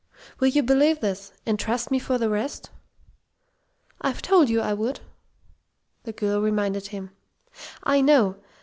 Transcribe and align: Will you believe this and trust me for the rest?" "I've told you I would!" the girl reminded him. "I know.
Will 0.39 0.47
you 0.47 0.63
believe 0.63 0.99
this 0.99 1.31
and 1.45 1.59
trust 1.59 1.91
me 1.91 1.99
for 1.99 2.17
the 2.17 2.27
rest?" 2.27 2.71
"I've 4.01 4.23
told 4.23 4.49
you 4.49 4.59
I 4.59 4.73
would!" 4.73 5.01
the 6.05 6.11
girl 6.11 6.41
reminded 6.41 6.87
him. 6.87 7.11
"I 7.83 8.01
know. 8.01 8.37